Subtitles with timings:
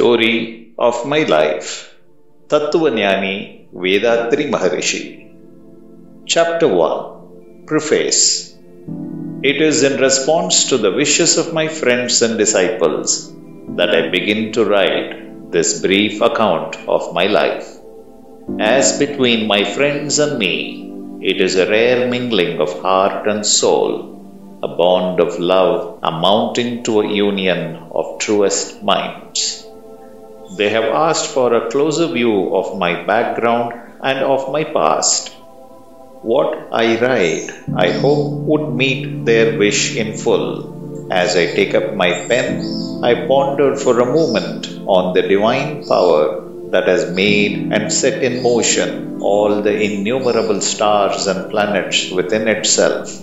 [0.00, 1.94] Story of my life
[2.50, 3.34] Tattvanyani
[3.82, 5.02] Vethathiri Maharishi
[6.24, 8.22] Chapter 1 Preface
[9.50, 13.30] It is in response to the wishes of my friends and disciples
[13.76, 17.68] that I begin to write this brief account of my life.
[18.58, 20.56] As between my friends and me,
[21.30, 23.90] it is a rare mingling of heart and soul,
[24.62, 29.66] a bond of love amounting to a union of truest minds.
[30.56, 33.72] They have asked for a closer view of my background
[34.02, 35.28] and of my past.
[36.22, 41.08] What I write, I hope, would meet their wish in full.
[41.12, 42.62] As I take up my pen,
[43.02, 48.42] I ponder for a moment on the divine power that has made and set in
[48.42, 53.16] motion all the innumerable stars and planets within itself.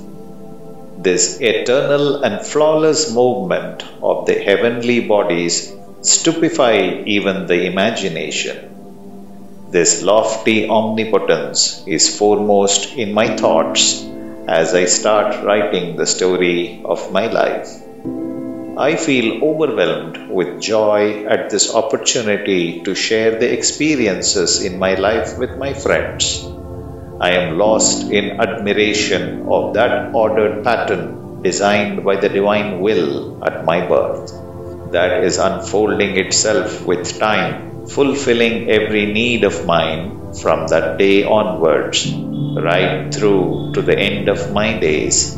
[0.97, 5.73] This eternal and flawless movement of the heavenly bodies
[6.07, 9.67] stupefy even the imagination.
[9.71, 14.05] This lofty omnipotence is foremost in my thoughts
[14.47, 17.67] as I start writing the story of my life.
[18.77, 25.37] I feel overwhelmed with joy at this opportunity to share the experiences in my life
[25.37, 26.45] with my friends.
[27.19, 33.65] I am lost in admiration of that ordered pattern designed by the divine will at
[33.65, 34.46] my birth,
[34.91, 42.11] that is unfolding itself with time, fulfilling every need of mine from that day onwards,
[42.11, 45.37] right through to the end of my days.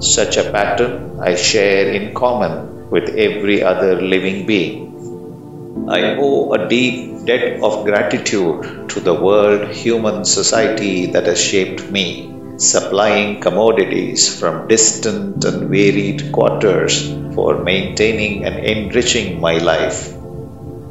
[0.00, 5.86] Such a pattern I share in common with every other living being.
[5.88, 11.90] I owe a deep debt of gratitude to the world human society that has shaped
[11.90, 20.12] me, supplying commodities from distant and varied quarters for maintaining and enriching my life.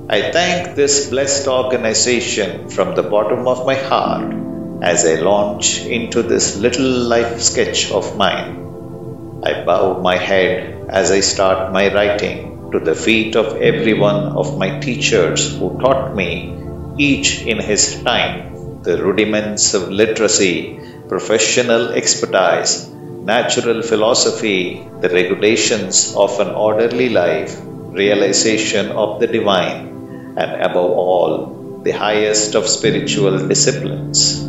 [0.09, 4.33] I thank this blessed organization from the bottom of my heart
[4.81, 9.41] as I launch into this little life sketch of mine.
[9.43, 14.37] I bow my head as I start my writing to the feet of every one
[14.37, 16.55] of my teachers who taught me,
[16.97, 22.89] each in his time, the rudiments of literacy, professional expertise,
[23.23, 31.81] natural philosophy, the regulations of an orderly life, realization of the divine, and above all,
[31.83, 34.43] the highest of spiritual disciplines.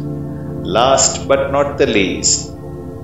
[0.78, 2.52] Last but not the least,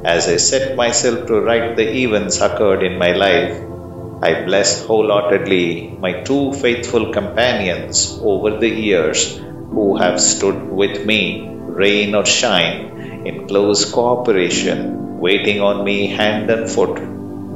[0.04, 3.56] as I set myself to write the events occurred in my life,
[4.22, 9.40] I bless wholeheartedly my two faithful companions over the years
[9.74, 11.48] who have stood with me,
[11.82, 17.00] rain or shine, in close cooperation, waiting on me hand and foot,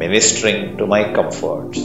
[0.04, 1.78] ministering to my comforts.